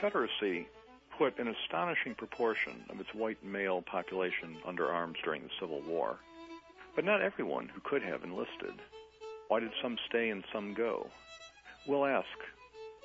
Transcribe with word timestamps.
Confederacy 0.00 0.68
put 1.18 1.36
an 1.40 1.48
astonishing 1.48 2.14
proportion 2.14 2.84
of 2.88 3.00
its 3.00 3.12
white 3.14 3.42
male 3.42 3.82
population 3.82 4.56
under 4.64 4.92
arms 4.92 5.16
during 5.24 5.42
the 5.42 5.50
Civil 5.58 5.80
War. 5.80 6.18
But 6.94 7.04
not 7.04 7.20
everyone 7.20 7.68
who 7.68 7.80
could 7.80 8.02
have 8.02 8.22
enlisted. 8.22 8.74
Why 9.48 9.58
did 9.58 9.72
some 9.82 9.98
stay 10.08 10.30
and 10.30 10.44
some 10.52 10.72
go? 10.72 11.08
We'll 11.88 12.06
ask 12.06 12.28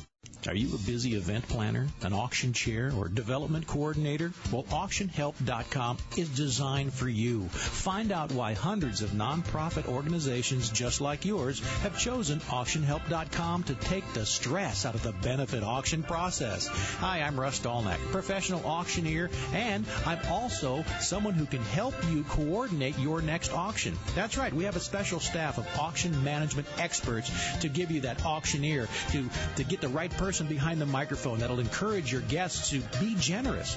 Are 0.48 0.56
you 0.56 0.74
a 0.74 0.78
busy 0.78 1.14
event 1.14 1.46
planner, 1.48 1.86
an 2.02 2.12
auction 2.12 2.52
chair, 2.52 2.92
or 2.96 3.06
development 3.06 3.68
coordinator? 3.68 4.32
Well, 4.50 4.64
auctionhelp.com 4.64 5.98
is 6.16 6.28
designed 6.30 6.92
for 6.92 7.08
you. 7.08 7.44
Find 7.48 8.10
out 8.10 8.32
why 8.32 8.54
hundreds 8.54 9.02
of 9.02 9.10
nonprofit 9.10 9.86
organizations 9.86 10.68
just 10.68 11.00
like 11.00 11.24
yours 11.24 11.60
have 11.82 11.96
chosen 11.96 12.40
auctionhelp.com 12.40 13.62
to 13.64 13.74
take 13.76 14.12
the 14.14 14.26
stress 14.26 14.84
out 14.84 14.96
of 14.96 15.04
the 15.04 15.12
benefit 15.12 15.62
auction 15.62 16.02
process. 16.02 16.66
Hi, 16.98 17.22
I'm 17.22 17.38
Russ 17.38 17.60
Dolnack, 17.60 17.98
professional 18.10 18.66
auctioneer, 18.66 19.30
and 19.52 19.86
I'm 20.06 20.18
also 20.28 20.84
someone 21.00 21.34
who 21.34 21.46
can 21.46 21.62
help 21.62 21.94
you 22.10 22.24
coordinate 22.24 22.98
your 22.98 23.22
next 23.22 23.52
auction. 23.52 23.96
That's 24.16 24.36
right, 24.36 24.52
we 24.52 24.64
have 24.64 24.74
a 24.74 24.80
special 24.80 25.20
staff 25.20 25.58
of 25.58 25.68
auction 25.78 26.24
management 26.24 26.66
experts 26.78 27.30
to 27.60 27.68
give 27.68 27.92
you 27.92 28.00
that 28.00 28.24
auctioneer 28.24 28.88
to, 29.12 29.28
to 29.56 29.64
get 29.64 29.80
the 29.80 29.88
right 29.88 30.11
person 30.12 30.42
person 30.42 30.46
behind 30.46 30.80
the 30.80 30.86
microphone 30.86 31.40
that'll 31.40 31.60
encourage 31.60 32.12
your 32.12 32.20
guests 32.22 32.70
to 32.70 32.80
be 33.00 33.14
generous. 33.16 33.76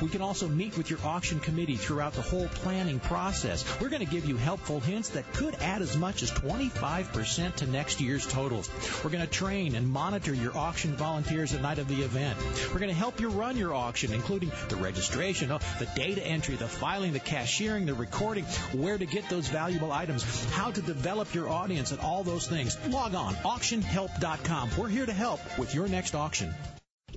We 0.00 0.08
can 0.08 0.22
also 0.22 0.48
meet 0.48 0.76
with 0.76 0.90
your 0.90 0.98
auction 1.04 1.40
committee 1.40 1.76
throughout 1.76 2.12
the 2.12 2.22
whole 2.22 2.48
planning 2.48 3.00
process. 3.00 3.64
We're 3.80 3.88
going 3.88 4.04
to 4.04 4.10
give 4.10 4.24
you 4.24 4.36
helpful 4.36 4.80
hints 4.80 5.10
that 5.10 5.30
could 5.32 5.54
add 5.56 5.82
as 5.82 5.96
much 5.96 6.22
as 6.22 6.30
25% 6.30 7.54
to 7.56 7.66
next 7.66 8.00
year's 8.00 8.26
totals. 8.26 8.70
We're 9.02 9.10
going 9.10 9.24
to 9.24 9.30
train 9.30 9.74
and 9.74 9.88
monitor 9.88 10.34
your 10.34 10.56
auction 10.56 10.94
volunteers 10.96 11.52
the 11.52 11.58
night 11.58 11.78
of 11.78 11.88
the 11.88 12.02
event. 12.02 12.38
We're 12.72 12.80
going 12.80 12.90
to 12.90 12.94
help 12.94 13.20
you 13.20 13.28
run 13.28 13.56
your 13.56 13.74
auction, 13.74 14.12
including 14.12 14.52
the 14.68 14.76
registration, 14.76 15.50
oh, 15.50 15.58
the 15.78 15.88
data 15.96 16.24
entry, 16.24 16.56
the 16.56 16.68
filing, 16.68 17.12
the 17.12 17.20
cashiering, 17.20 17.86
the 17.86 17.94
recording, 17.94 18.44
where 18.72 18.98
to 18.98 19.06
get 19.06 19.28
those 19.28 19.48
valuable 19.48 19.92
items, 19.92 20.22
how 20.52 20.70
to 20.70 20.82
develop 20.82 21.34
your 21.34 21.48
audience, 21.48 21.90
and 21.90 22.00
all 22.00 22.22
those 22.22 22.46
things. 22.46 22.76
Log 22.88 23.14
on, 23.14 23.34
auctionhelp.com. 23.36 24.70
We're 24.78 24.88
here 24.88 25.06
to 25.06 25.12
help 25.12 25.40
with 25.58 25.74
your 25.76 25.88
next 25.88 26.14
auction. 26.14 26.52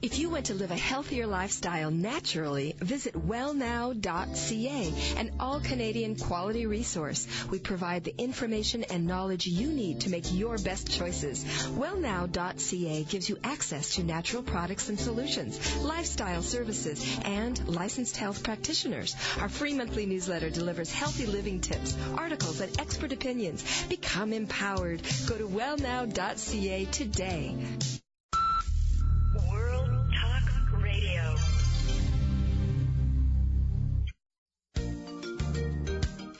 If 0.02 0.18
you 0.18 0.30
want 0.30 0.46
to 0.46 0.54
live 0.54 0.72
a 0.72 0.78
healthier 0.78 1.28
lifestyle 1.28 1.92
naturally, 1.92 2.74
visit 2.80 3.16
wellnow.ca, 3.16 4.94
an 5.18 5.32
all 5.42 5.60
Canadian 5.60 6.16
quality 6.16 6.66
resource. 6.66 7.28
We 7.50 7.60
provide 7.60 8.06
the 8.06 8.16
information 8.18 8.86
and 8.86 9.08
knowledge 9.08 9.46
you 9.46 9.68
need 9.68 10.02
to 10.02 10.10
make 10.10 10.34
your 10.34 10.58
best 10.58 10.90
choices. 10.90 11.44
Wellnow.ca 11.44 13.04
gives 13.06 13.28
you 13.28 13.38
access 13.44 13.96
to 13.96 14.04
natural 14.04 14.42
products 14.42 14.88
and 14.88 14.98
solutions, 14.98 15.60
lifestyle 15.82 16.44
services, 16.44 17.06
and 17.26 17.68
licensed 17.68 18.16
health 18.16 18.42
practitioners. 18.42 19.18
Our 19.40 19.50
free 19.50 19.74
monthly 19.74 20.06
newsletter 20.06 20.50
delivers 20.50 20.94
healthy 20.94 21.26
living 21.26 21.60
tips, 21.60 21.98
articles, 22.18 22.62
and 22.62 22.80
expert 22.80 23.12
opinions. 23.12 23.66
Become 23.90 24.32
empowered. 24.32 25.02
Go 25.28 25.38
to 25.38 25.48
wellnow.ca 25.48 26.86
today. 26.86 27.56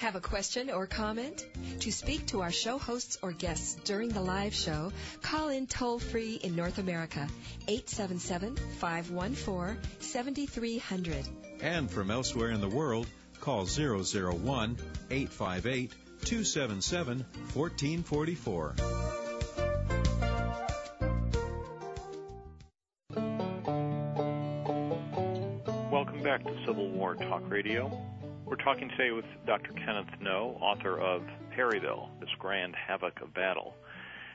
Have 0.10 0.16
a 0.16 0.28
question 0.28 0.72
or 0.72 0.88
comment? 0.88 1.46
To 1.82 1.92
speak 1.92 2.26
to 2.30 2.42
our 2.42 2.52
show 2.52 2.80
hosts 2.80 3.20
or 3.22 3.32
guests 3.32 3.76
during 3.84 4.10
the 4.10 4.22
live 4.22 4.56
show, 4.56 4.92
call 5.22 5.50
in 5.50 5.68
toll 5.68 6.00
free 6.00 6.34
in 6.34 6.56
North 6.56 6.80
America 6.80 7.28
877 7.68 8.56
514 8.80 9.78
7300. 10.00 11.28
And 11.62 11.92
from 11.92 12.10
elsewhere 12.10 12.50
in 12.50 12.60
the 12.60 12.68
world, 12.68 13.06
call 13.40 13.68
001 13.68 14.78
858 15.12 15.92
277 16.26 17.26
1444. 17.54 18.76
Welcome 25.92 26.24
back 26.24 26.44
to 26.46 26.66
Civil 26.66 26.90
War 26.90 27.14
Talk 27.14 27.48
Radio. 27.48 28.19
We're 28.50 28.56
talking 28.56 28.90
today 28.90 29.12
with 29.12 29.26
Dr. 29.46 29.74
Kenneth 29.74 30.20
Noe, 30.20 30.58
author 30.60 31.00
of 31.00 31.22
Perryville, 31.56 32.10
This 32.20 32.32
Grand 32.40 32.74
Havoc 32.76 33.22
of 33.22 33.32
Battle. 33.32 33.76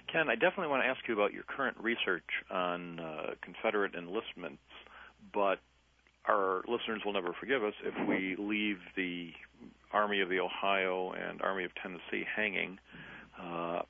Ken, 0.07 0.31
I 0.31 0.37
definitely 0.37 0.69
want 0.69 0.85
to 0.85 0.87
ask 0.87 1.01
you 1.09 1.15
about 1.15 1.33
your 1.33 1.43
current 1.43 1.77
research 1.81 2.23
on 2.49 3.01
uh, 3.01 3.35
Confederate 3.43 3.97
enlistments, 3.97 4.63
but 5.33 5.59
our 6.27 6.63
listeners 6.69 7.03
will 7.05 7.13
never 7.13 7.35
forgive 7.41 7.65
us 7.65 7.75
if 7.83 8.09
we 8.09 8.37
leave 8.39 8.79
the 8.95 9.33
Army 9.91 10.21
of 10.21 10.29
the 10.29 10.39
Ohio 10.39 11.11
and 11.11 11.43
Army 11.43 11.65
of 11.65 11.73
Tennessee 11.75 12.25
hanging 12.37 12.79
uh, 13.43 13.81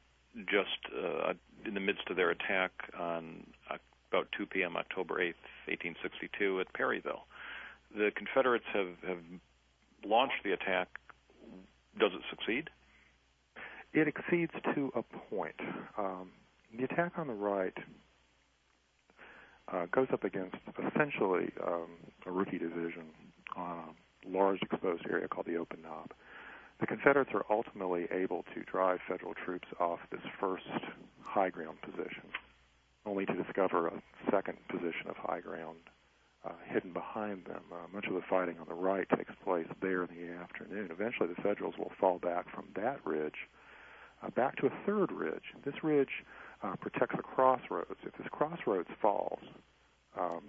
just 0.46 0.94
uh, 1.04 1.34
in 1.66 1.74
the 1.74 1.80
midst 1.80 2.08
of 2.08 2.16
their 2.16 2.30
attack 2.30 2.72
on 2.98 3.46
uh, 3.70 3.76
about 4.10 4.28
2 4.38 4.46
p.m. 4.46 4.78
October 4.78 5.16
8th, 5.16 5.44
1862, 5.68 6.60
at 6.60 6.72
Perryville. 6.72 7.26
The 7.94 8.10
Confederates 8.16 8.64
have, 8.72 8.88
have 9.06 9.18
launch 10.04 10.32
the 10.44 10.52
attack, 10.52 10.88
does 11.98 12.10
it 12.12 12.22
succeed? 12.30 12.70
It 13.92 14.08
exceeds 14.08 14.52
to 14.74 14.92
a 14.94 15.02
point. 15.02 15.54
Um, 15.96 16.30
the 16.76 16.84
attack 16.84 17.12
on 17.16 17.28
the 17.28 17.34
right 17.34 17.76
uh, 19.72 19.86
goes 19.92 20.08
up 20.12 20.24
against 20.24 20.56
essentially 20.78 21.52
um, 21.66 21.88
a 22.26 22.30
rookie 22.30 22.58
division 22.58 23.04
on 23.56 23.94
a 24.26 24.28
large 24.28 24.60
exposed 24.62 25.04
area 25.08 25.28
called 25.28 25.46
the 25.46 25.56
Open 25.56 25.80
Knob. 25.82 26.10
The 26.80 26.86
Confederates 26.86 27.30
are 27.34 27.44
ultimately 27.50 28.06
able 28.10 28.44
to 28.54 28.62
drive 28.64 28.98
federal 29.08 29.34
troops 29.44 29.68
off 29.78 30.00
this 30.10 30.20
first 30.40 30.64
high 31.22 31.50
ground 31.50 31.78
position, 31.82 32.24
only 33.06 33.26
to 33.26 33.34
discover 33.34 33.88
a 33.88 34.02
second 34.30 34.58
position 34.68 35.08
of 35.08 35.16
high 35.16 35.40
ground 35.40 35.78
uh, 36.44 36.52
hidden 36.66 36.92
behind 36.92 37.44
them. 37.46 37.62
Uh, 37.72 37.86
much 37.92 38.06
of 38.06 38.14
the 38.14 38.22
fighting 38.28 38.56
on 38.60 38.66
the 38.68 38.74
right 38.74 39.06
takes 39.16 39.32
place 39.44 39.66
there 39.80 40.04
in 40.04 40.08
the 40.08 40.32
afternoon. 40.34 40.88
Eventually, 40.90 41.28
the 41.28 41.42
Federals 41.42 41.74
will 41.78 41.92
fall 41.98 42.18
back 42.18 42.46
from 42.54 42.66
that 42.74 42.98
ridge 43.04 43.48
uh, 44.22 44.30
back 44.30 44.56
to 44.56 44.66
a 44.66 44.70
third 44.86 45.12
ridge. 45.12 45.54
This 45.64 45.74
ridge 45.82 46.24
uh, 46.62 46.76
protects 46.76 47.16
the 47.16 47.22
crossroads. 47.22 48.00
If 48.04 48.16
this 48.16 48.26
crossroads 48.30 48.88
falls, 49.00 49.40
um, 50.18 50.42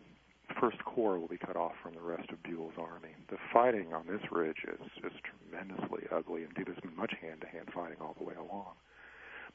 First 0.60 0.84
Corps 0.86 1.20
will 1.20 1.28
be 1.28 1.38
cut 1.38 1.56
off 1.56 1.74
from 1.82 1.96
the 1.96 2.02
rest 2.02 2.30
of 2.30 2.42
Buell's 2.44 2.78
army. 2.78 3.16
The 3.30 3.38
fighting 3.52 3.94
on 3.94 4.06
this 4.08 4.22
ridge 4.32 4.64
is 4.68 5.04
is 5.04 5.12
tremendously 5.24 6.04
ugly. 6.12 6.44
Indeed, 6.44 6.68
there's 6.68 6.80
been 6.80 6.96
much 6.96 7.14
hand-to-hand 7.20 7.70
fighting 7.74 7.98
all 8.00 8.16
the 8.18 8.24
way 8.24 8.36
along. 8.36 8.74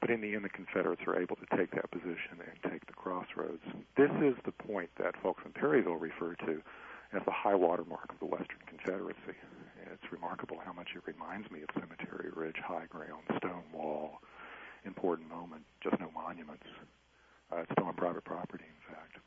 But 0.01 0.11
in 0.11 0.21
the 0.21 0.35
end, 0.35 0.45
the 0.45 0.49
Confederates 0.49 1.03
are 1.07 1.21
able 1.21 1.37
to 1.37 1.57
take 1.57 1.71
that 1.73 1.91
position 1.91 2.41
and 2.41 2.73
take 2.73 2.87
the 2.87 2.95
crossroads. 2.95 3.63
This 3.97 4.11
is 4.23 4.35
the 4.45 4.53
point 4.53 4.89
that 4.99 5.15
folks 5.23 5.43
in 5.45 5.53
Perryville 5.53 5.97
refer 5.97 6.35
to 6.47 6.63
as 7.13 7.23
the 7.27 7.33
high 7.33 7.55
water 7.55 7.85
mark 7.85 8.11
of 8.11 8.19
the 8.19 8.27
Western 8.27 8.61
Confederacy. 8.67 9.37
It's 9.93 10.13
remarkable 10.13 10.57
how 10.65 10.73
much 10.73 10.89
it 10.95 11.03
reminds 11.05 11.51
me 11.51 11.61
of 11.63 11.69
Cemetery 11.75 12.31
Ridge, 12.35 12.57
high 12.65 12.87
ground, 12.89 13.25
stone 13.37 13.65
wall, 13.73 14.21
important 14.87 15.29
moment, 15.29 15.63
just 15.83 15.99
no 16.01 16.11
monuments. 16.15 16.65
Uh, 17.53 17.59
it's 17.59 17.73
still 17.73 17.87
on 17.87 17.95
private 17.95 18.25
property, 18.25 18.65
in 18.65 18.95
fact. 18.95 19.19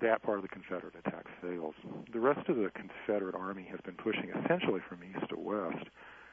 That 0.00 0.22
part 0.22 0.38
of 0.38 0.42
the 0.42 0.48
Confederate 0.48 0.94
attack 1.04 1.26
fails. 1.40 1.74
The 2.12 2.20
rest 2.20 2.48
of 2.48 2.56
the 2.56 2.70
Confederate 2.74 3.34
army 3.34 3.66
has 3.70 3.80
been 3.84 3.94
pushing 3.94 4.30
essentially 4.30 4.80
from 4.88 5.02
east 5.02 5.28
to 5.30 5.36
west, 5.36 5.86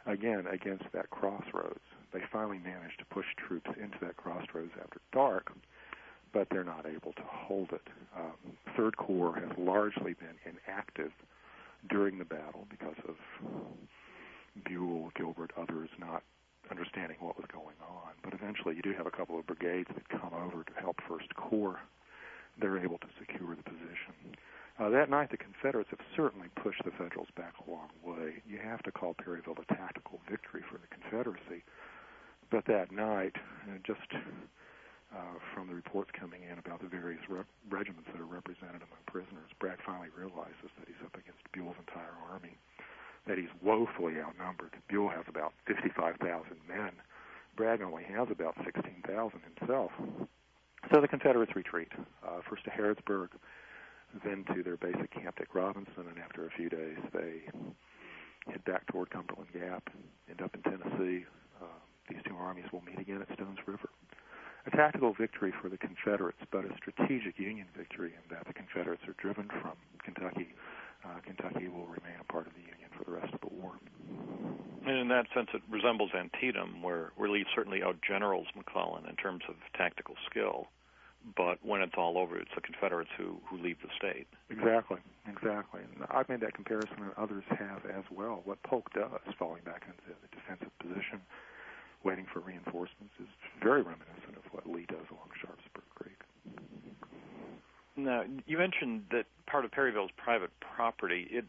again 0.06 0.46
against 0.52 0.86
that 0.94 1.10
crossroads 1.10 1.80
they 2.14 2.22
finally 2.32 2.60
managed 2.60 3.00
to 3.00 3.06
push 3.06 3.26
troops 3.38 3.70
into 3.82 3.98
that 4.02 4.18
crossroads 4.18 4.72
after 4.82 5.00
dark. 5.14 5.52
but 6.34 6.48
they're 6.50 6.64
not 6.64 6.86
able 6.86 7.12
to 7.14 7.24
hold 7.28 7.70
it. 7.74 7.88
Um, 8.18 8.56
Third 8.78 8.96
Corps 8.98 9.36
has 9.36 9.50
largely 9.58 10.14
been 10.14 10.36
inactive 10.46 11.12
during 11.90 12.18
the 12.20 12.26
battle 12.26 12.68
because 12.70 12.96
of 13.08 13.16
Buell, 14.66 15.12
Gilbert, 15.16 15.52
others 15.58 15.90
not 16.00 16.24
understanding 16.70 17.18
what 17.20 17.36
was 17.38 17.46
going 17.52 17.76
on. 17.82 18.12
But 18.24 18.34
eventually, 18.34 18.76
you 18.76 18.82
do 18.82 18.94
have 18.94 19.08
a 19.08 19.12
couple 19.12 19.38
of 19.40 19.46
brigades 19.46 19.90
that 19.94 20.08
come 20.08 20.32
over 20.34 20.64
to 20.64 20.74
help 20.80 20.98
First 21.08 21.36
Corps. 21.36 21.80
They're 22.60 22.78
able 22.80 22.98
to 23.00 23.08
secure 23.20 23.56
the 23.56 23.64
position. 23.64 24.36
Uh, 24.82 24.90
that 24.90 25.12
night, 25.12 25.30
the 25.30 25.38
Confederates 25.38 25.92
have 25.92 26.02
certainly 26.16 26.50
pushed 26.58 26.82
the 26.84 26.90
Federals 26.98 27.30
back 27.38 27.54
a 27.62 27.70
long 27.70 27.94
way. 28.02 28.42
You 28.50 28.58
have 28.58 28.82
to 28.82 28.92
call 28.92 29.14
Perryville 29.14 29.54
a 29.62 29.76
tactical 29.76 30.20
victory 30.28 30.66
for 30.66 30.82
the 30.82 30.90
Confederacy. 30.90 31.62
But 32.50 32.66
that 32.66 32.92
night, 32.92 33.38
uh, 33.70 33.78
just 33.86 34.10
uh, 35.14 35.38
from 35.54 35.68
the 35.68 35.76
reports 35.76 36.10
coming 36.18 36.42
in 36.50 36.58
about 36.58 36.82
the 36.82 36.90
various 36.90 37.22
re- 37.30 37.46
regiments 37.70 38.10
that 38.12 38.20
are 38.20 38.26
represented 38.26 38.82
among 38.82 39.06
prisoners, 39.06 39.54
Bragg 39.60 39.78
finally 39.86 40.10
realizes 40.18 40.74
that 40.82 40.90
he's 40.90 40.98
up 41.06 41.14
against 41.14 41.46
Buell's 41.54 41.78
entire 41.78 42.18
army 42.34 42.58
that 43.28 43.38
he's 43.38 43.54
woefully 43.62 44.18
outnumbered. 44.18 44.74
Buell 44.90 45.10
has 45.10 45.26
about 45.30 45.54
55,000 45.68 46.18
men. 46.68 46.90
Bragg 47.56 47.84
only 47.84 48.02
has 48.04 48.30
about 48.32 48.58
16,000 48.66 49.06
himself. 49.60 49.92
So 50.92 51.02
the 51.02 51.08
Confederates 51.08 51.56
retreat, 51.56 51.94
uh, 52.26 52.42
first 52.50 52.64
to 52.64 52.72
Harrodsburg, 52.72 53.30
then 54.24 54.46
to 54.56 54.64
their 54.64 54.78
base 54.78 54.96
at 55.00 55.12
Camp 55.12 55.38
Dick 55.38 55.54
Robinson, 55.54 56.08
and 56.08 56.18
after 56.20 56.46
a 56.46 56.52
few 56.52 56.70
days, 56.70 56.98
they 57.14 57.42
head 58.48 58.64
back 58.66 58.88
toward 58.88 59.10
Cumberland 59.10 59.52
Gap, 59.54 59.90
end 60.30 60.42
up 60.42 60.56
in 60.56 60.62
Tennessee. 60.64 61.26
Uh, 61.62 61.66
these 62.10 62.22
two 62.28 62.36
armies 62.36 62.66
will 62.74 62.82
meet 62.82 63.00
again 63.00 63.22
at 63.22 63.34
Stones 63.36 63.60
River. 63.66 63.90
A 64.68 64.72
tactical 64.72 65.14
victory 65.14 65.54
for 65.62 65.70
the 65.70 65.78
Confederates, 65.78 66.42
but 66.52 66.66
a 66.66 66.76
strategic 66.78 67.40
Union 67.40 67.68
victory 67.76 68.14
in 68.14 68.36
that 68.36 68.46
the 68.48 68.54
Confederates 68.54 69.02
are 69.08 69.16
driven 69.18 69.48
from 69.62 69.74
Kentucky. 70.04 70.54
Uh, 71.04 71.20
Kentucky 71.26 71.68
will 71.68 71.88
remain 71.88 72.20
a 72.20 72.32
part 72.32 72.46
of 72.46 72.54
the 72.54 72.62
Union 72.62 72.90
for 72.96 73.04
the 73.06 73.12
rest 73.12 73.34
of 73.34 73.42
the 73.42 73.50
war. 73.50 73.74
And 74.86 74.98
in 74.98 75.08
that 75.10 75.26
sense, 75.34 75.50
it 75.54 75.62
resembles 75.70 76.12
Antietam, 76.14 76.84
where, 76.84 77.12
where 77.16 77.30
Lee 77.30 77.46
certainly 77.56 77.82
outgenerals 77.82 78.46
McClellan 78.56 79.06
in 79.08 79.16
terms 79.16 79.42
of 79.50 79.56
tactical 79.76 80.16
skill. 80.30 80.68
But 81.36 81.60
when 81.64 81.82
it's 81.82 81.94
all 81.98 82.18
over, 82.18 82.38
it's 82.38 82.52
the 82.56 82.62
Confederates 82.62 83.10
who, 83.18 83.38
who 83.48 83.58
leave 83.58 83.78
the 83.82 83.90
state. 83.98 84.28
Exactly, 84.50 84.98
exactly. 85.30 85.82
And 85.82 86.06
I've 86.10 86.28
made 86.28 86.42
that 86.42 86.54
comparison, 86.54 86.98
and 87.00 87.12
others 87.18 87.44
have 87.50 87.86
as 87.86 88.04
well. 88.12 88.42
What 88.44 88.62
Polk 88.64 88.92
does, 88.94 89.22
falling 89.38 89.62
back 89.64 89.84
into 89.86 90.02
the 90.10 90.28
defensive 90.36 90.74
position, 90.80 91.22
waiting 92.04 92.26
for 92.34 92.40
reinforcements, 92.40 93.14
is 93.20 93.28
very 93.62 93.82
reminiscent 93.82 94.36
of 94.36 94.44
what 94.52 94.68
Lee 94.68 94.86
does 94.88 95.06
along 95.12 95.30
Sharpsburg 95.40 95.84
Creek. 95.96 96.18
Now, 97.96 98.24
you 98.48 98.58
mentioned 98.58 99.04
that 99.12 99.26
part 99.46 99.66
of 99.66 99.72
Perryville 99.72 100.06
is 100.06 100.12
private 100.18 100.52
property. 100.60 101.28
It 101.30 101.46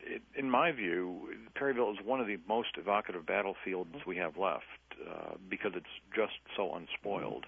it, 0.00 0.22
in 0.36 0.50
my 0.50 0.72
view, 0.72 1.28
Perryville 1.54 1.90
is 1.90 1.98
one 2.04 2.20
of 2.20 2.26
the 2.26 2.38
most 2.48 2.70
evocative 2.76 3.26
battlefields 3.26 3.94
we 4.06 4.16
have 4.16 4.36
left 4.36 4.64
uh, 5.08 5.34
because 5.48 5.72
it's 5.74 5.86
just 6.14 6.34
so 6.56 6.74
unspoiled. 6.74 7.46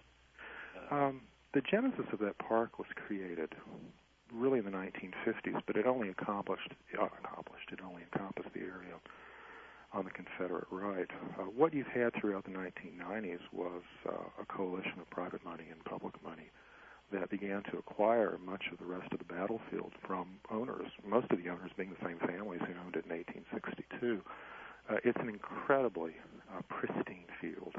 Um, 0.90 1.22
the 1.52 1.60
genesis 1.60 2.06
of 2.12 2.18
that 2.20 2.38
park 2.38 2.78
was 2.78 2.88
created 3.06 3.54
really 4.32 4.58
in 4.58 4.64
the 4.64 4.70
1950s, 4.70 5.62
but 5.66 5.76
it 5.76 5.86
only 5.86 6.08
accomplished 6.08 6.72
uh, 6.98 7.06
accomplished 7.22 7.70
it 7.72 7.78
only 7.86 8.02
encompassed 8.02 8.52
the 8.54 8.60
area 8.60 8.98
on 9.92 10.04
the 10.04 10.10
Confederate 10.10 10.66
right. 10.70 11.06
Uh, 11.38 11.44
what 11.44 11.72
you've 11.72 11.86
had 11.86 12.12
throughout 12.20 12.44
the 12.44 12.50
1990s 12.50 13.38
was 13.52 13.82
uh, 14.08 14.42
a 14.42 14.44
coalition 14.46 14.98
of 15.00 15.08
private 15.10 15.44
money 15.44 15.64
and 15.70 15.82
public 15.84 16.14
money 16.24 16.50
that 17.12 17.30
began 17.30 17.62
to 17.70 17.78
acquire 17.78 18.38
much 18.44 18.64
of 18.72 18.78
the 18.78 18.84
rest 18.84 19.12
of 19.12 19.18
the 19.18 19.24
battlefield 19.24 19.92
from 20.04 20.26
owners, 20.50 20.90
most 21.06 21.30
of 21.30 21.38
the 21.38 21.48
owners 21.48 21.70
being 21.76 21.90
the 21.90 22.06
same 22.06 22.18
families 22.26 22.60
who 22.66 22.74
owned 22.84 22.96
it 22.96 23.04
in 23.06 23.14
1862. 23.14 24.20
Uh, 24.90 24.96
it's 25.04 25.18
an 25.20 25.28
incredibly 25.28 26.12
uh, 26.52 26.60
pristine 26.68 27.30
field, 27.40 27.74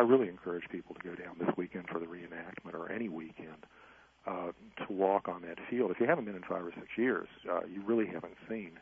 I 0.00 0.02
really 0.02 0.28
encourage 0.28 0.64
people 0.72 0.94
to 0.94 1.02
go 1.02 1.14
down 1.14 1.36
this 1.38 1.50
weekend 1.58 1.84
for 1.92 2.00
the 2.00 2.06
reenactment 2.06 2.72
or 2.72 2.90
any 2.90 3.10
weekend 3.10 3.66
uh, 4.26 4.48
to 4.86 4.86
walk 4.88 5.28
on 5.28 5.42
that 5.42 5.58
field. 5.68 5.90
If 5.90 6.00
you 6.00 6.06
haven't 6.06 6.24
been 6.24 6.36
in 6.36 6.42
five 6.48 6.64
or 6.64 6.72
six 6.74 6.86
years, 6.96 7.28
uh, 7.44 7.66
you 7.68 7.82
really 7.84 8.06
haven't 8.06 8.32
seen 8.48 8.80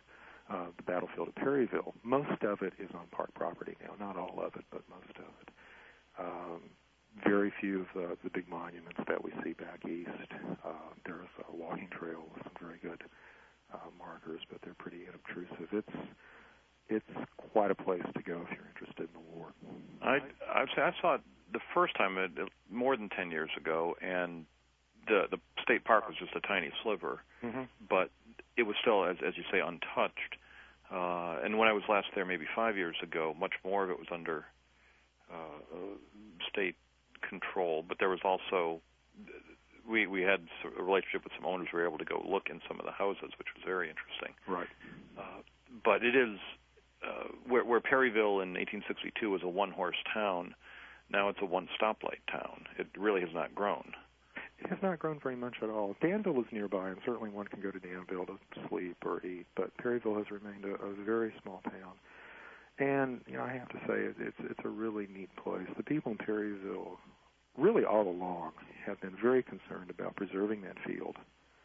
uh, 0.48 0.66
the 0.76 0.84
battlefield 0.84 1.26
of 1.26 1.34
Perryville. 1.34 1.92
Most 2.04 2.40
of 2.44 2.62
it 2.62 2.72
is 2.78 2.88
on 2.94 3.08
park 3.10 3.34
property 3.34 3.74
now, 3.82 3.94
not 3.98 4.16
all 4.16 4.38
of 4.38 4.54
it, 4.54 4.64
but 4.70 4.82
most 4.88 5.18
of 5.18 5.26
it. 5.42 5.48
Um, 6.20 6.60
very 7.26 7.52
few 7.60 7.80
of 7.80 7.86
the, 7.96 8.16
the 8.22 8.30
big 8.30 8.48
monuments 8.48 9.00
that 9.08 9.22
we 9.24 9.32
see 9.42 9.54
back 9.54 9.82
east. 9.90 10.30
Uh, 10.64 10.94
there's 11.04 11.26
a 11.52 11.56
walking 11.56 11.88
trail 11.90 12.22
with 12.32 12.44
some 12.44 12.54
very 12.62 12.78
good 12.80 13.02
uh, 13.74 13.90
markers, 13.98 14.40
but 14.50 14.60
they're 14.62 14.78
pretty 14.78 15.02
inobtrusive. 15.10 15.66
It's 15.72 15.98
it's 16.88 17.04
quite 17.52 17.70
a 17.70 17.74
place 17.74 18.02
to 18.16 18.22
go 18.22 18.42
if 18.42 18.56
you're 18.56 18.68
interested 18.74 19.08
in 19.08 19.14
the 19.14 19.36
war. 19.36 19.46
I 20.02 20.18
I, 20.48 20.64
I 20.76 20.92
saw 21.00 21.14
it 21.16 21.20
the 21.52 21.60
first 21.74 21.96
time 21.96 22.18
it, 22.18 22.30
more 22.70 22.96
than 22.96 23.08
ten 23.08 23.30
years 23.30 23.50
ago, 23.56 23.96
and 24.00 24.44
the 25.06 25.24
the 25.30 25.38
state 25.62 25.84
park 25.84 26.06
was 26.08 26.16
just 26.18 26.34
a 26.36 26.40
tiny 26.46 26.70
sliver, 26.82 27.20
mm-hmm. 27.42 27.62
but 27.88 28.10
it 28.56 28.62
was 28.64 28.76
still, 28.80 29.04
as 29.04 29.16
as 29.26 29.36
you 29.36 29.44
say, 29.50 29.60
untouched. 29.60 30.36
Uh, 30.90 31.44
and 31.44 31.58
when 31.58 31.68
I 31.68 31.72
was 31.72 31.82
last 31.88 32.06
there, 32.14 32.24
maybe 32.24 32.46
five 32.56 32.76
years 32.76 32.96
ago, 33.02 33.34
much 33.38 33.52
more 33.62 33.84
of 33.84 33.90
it 33.90 33.98
was 33.98 34.08
under 34.10 34.46
uh, 35.30 35.60
state 36.50 36.76
control, 37.28 37.84
but 37.86 37.98
there 37.98 38.08
was 38.08 38.20
also 38.24 38.80
we 39.88 40.06
we 40.06 40.22
had 40.22 40.40
a 40.78 40.82
relationship 40.82 41.24
with 41.24 41.32
some 41.36 41.46
owners. 41.46 41.68
We 41.72 41.80
were 41.80 41.86
able 41.86 41.98
to 41.98 42.04
go 42.04 42.24
look 42.26 42.48
in 42.50 42.60
some 42.68 42.78
of 42.78 42.86
the 42.86 42.92
houses, 42.92 43.32
which 43.38 43.48
was 43.54 43.64
very 43.64 43.88
interesting. 43.90 44.34
Right. 44.46 44.68
Uh, 45.18 45.42
but 45.84 46.04
it 46.04 46.16
is 46.16 46.38
uh, 47.06 47.28
where, 47.46 47.64
where 47.64 47.80
Perryville 47.80 48.40
in 48.40 48.54
1862 48.54 49.30
was 49.30 49.42
a 49.42 49.48
one-horse 49.48 49.96
town. 50.12 50.54
Now 51.10 51.28
it's 51.28 51.38
a 51.40 51.46
one 51.46 51.68
stoplight 51.80 52.20
town. 52.30 52.64
It 52.78 52.86
really 52.96 53.20
has 53.20 53.30
not 53.32 53.54
grown. 53.54 53.92
It 54.60 54.68
has 54.70 54.78
not 54.82 54.98
grown 54.98 55.20
very 55.22 55.36
much 55.36 55.54
at 55.62 55.70
all. 55.70 55.94
Danville 56.02 56.40
is 56.40 56.46
nearby, 56.50 56.88
and 56.88 56.98
certainly 57.06 57.30
one 57.30 57.46
can 57.46 57.60
go 57.60 57.70
to 57.70 57.78
Danville 57.78 58.26
to 58.26 58.38
sleep 58.68 58.96
or 59.04 59.24
eat. 59.24 59.46
But 59.56 59.76
Perryville 59.76 60.16
has 60.16 60.30
remained 60.30 60.64
a, 60.64 60.74
a 60.84 60.92
very 61.04 61.32
small 61.42 61.60
town. 61.64 61.94
And 62.78 63.20
you 63.26 63.36
know, 63.36 63.44
I 63.44 63.52
have 63.52 63.68
to 63.68 63.78
say, 63.86 63.94
it, 63.94 64.16
it's 64.18 64.36
it's 64.50 64.60
a 64.64 64.68
really 64.68 65.08
neat 65.12 65.30
place. 65.42 65.66
The 65.76 65.82
people 65.82 66.12
in 66.12 66.18
Perryville, 66.18 66.98
really 67.56 67.84
all 67.84 68.08
along, 68.08 68.52
have 68.84 69.00
been 69.00 69.16
very 69.20 69.42
concerned 69.42 69.90
about 69.90 70.16
preserving 70.16 70.62
that 70.62 70.76
field, 70.86 71.16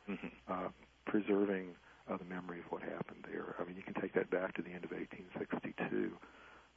mm-hmm. 0.09 0.27
uh, 0.47 0.69
preserving 1.05 1.69
uh, 2.09 2.17
the 2.17 2.25
memory 2.25 2.59
of 2.59 2.65
what 2.69 2.81
happened 2.81 3.25
there. 3.29 3.55
I 3.59 3.63
mean, 3.63 3.75
you 3.75 3.83
can 3.83 3.95
take 4.01 4.13
that 4.13 4.29
back 4.29 4.55
to 4.55 4.61
the 4.61 4.71
end 4.71 4.83
of 4.83 4.91
1862, 4.91 6.11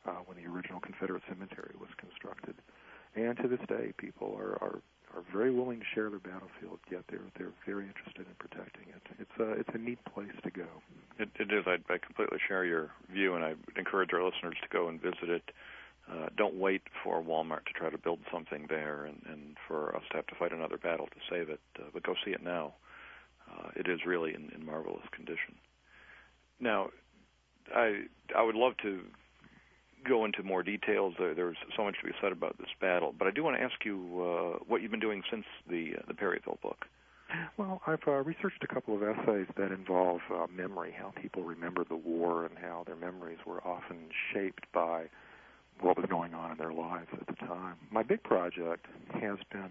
uh, 0.06 0.22
when 0.26 0.36
the 0.38 0.46
original 0.46 0.80
Confederate 0.80 1.22
cemetery 1.28 1.74
was 1.80 1.90
constructed, 1.98 2.54
and 3.14 3.36
to 3.38 3.48
this 3.48 3.62
day, 3.68 3.92
people 3.98 4.34
are 4.38 4.54
are 4.62 4.78
are 5.14 5.22
very 5.32 5.50
willing 5.50 5.80
to 5.80 5.86
share 5.94 6.10
their 6.10 6.20
battlefield, 6.20 6.78
yet 6.90 7.02
they're 7.10 7.26
they're 7.38 7.54
very 7.66 7.86
interested 7.86 8.26
in 8.26 8.34
protecting 8.38 8.86
it. 8.94 9.02
It's 9.18 9.36
a 9.40 9.52
it's 9.58 9.74
a 9.74 9.78
neat 9.78 9.98
place 10.12 10.34
to 10.44 10.50
go. 10.50 10.66
It, 11.18 11.30
it 11.40 11.50
is. 11.52 11.64
I, 11.66 11.78
I 11.92 11.98
completely 11.98 12.38
share 12.46 12.64
your 12.64 12.90
view, 13.10 13.34
and 13.34 13.44
I 13.44 13.54
encourage 13.76 14.12
our 14.12 14.22
listeners 14.22 14.56
to 14.62 14.68
go 14.68 14.88
and 14.88 15.00
visit 15.00 15.28
it. 15.28 15.50
Uh, 16.10 16.28
don't 16.36 16.54
wait 16.54 16.82
for 17.02 17.20
Walmart 17.20 17.64
to 17.66 17.72
try 17.74 17.90
to 17.90 17.98
build 17.98 18.20
something 18.32 18.66
there, 18.68 19.06
and, 19.06 19.20
and 19.28 19.56
for 19.66 19.96
us 19.96 20.02
to 20.10 20.16
have 20.16 20.26
to 20.28 20.36
fight 20.36 20.52
another 20.52 20.78
battle 20.78 21.06
to 21.06 21.20
save 21.28 21.48
it. 21.48 21.60
Uh, 21.78 21.84
but 21.92 22.04
go 22.04 22.14
see 22.24 22.30
it 22.30 22.42
now. 22.42 22.74
Uh, 23.56 23.68
it 23.76 23.88
is 23.88 24.00
really 24.06 24.34
in, 24.34 24.50
in 24.54 24.64
marvelous 24.64 25.06
condition. 25.12 25.54
Now, 26.60 26.88
I 27.74 28.02
I 28.36 28.42
would 28.42 28.54
love 28.54 28.74
to 28.82 29.00
go 30.08 30.24
into 30.24 30.42
more 30.42 30.62
details. 30.62 31.14
There, 31.18 31.34
there's 31.34 31.56
so 31.76 31.84
much 31.84 31.96
to 32.00 32.06
be 32.06 32.12
said 32.20 32.32
about 32.32 32.58
this 32.58 32.68
battle, 32.80 33.14
but 33.18 33.26
I 33.26 33.30
do 33.30 33.42
want 33.42 33.56
to 33.56 33.62
ask 33.62 33.84
you 33.84 33.96
uh, 34.20 34.58
what 34.66 34.82
you've 34.82 34.90
been 34.90 35.00
doing 35.00 35.22
since 35.30 35.44
the 35.68 35.94
uh, 35.98 36.02
the 36.08 36.14
Perryville 36.14 36.58
book. 36.62 36.86
Well, 37.56 37.82
I've 37.86 38.06
uh, 38.06 38.22
researched 38.22 38.62
a 38.62 38.68
couple 38.68 38.94
of 38.94 39.02
essays 39.02 39.48
that 39.56 39.72
involve 39.72 40.20
uh, 40.32 40.46
memory, 40.54 40.94
how 40.96 41.12
people 41.20 41.42
remember 41.42 41.84
the 41.84 41.96
war, 41.96 42.44
and 42.44 42.56
how 42.56 42.84
their 42.86 42.96
memories 42.96 43.38
were 43.44 43.60
often 43.66 44.08
shaped 44.32 44.64
by 44.72 45.06
what 45.80 45.96
was 45.96 46.06
going 46.08 46.34
on 46.34 46.52
in 46.52 46.56
their 46.56 46.72
lives 46.72 47.08
at 47.12 47.26
the 47.26 47.34
time. 47.46 47.74
My 47.90 48.02
big 48.02 48.22
project 48.22 48.86
has 49.14 49.38
been 49.50 49.70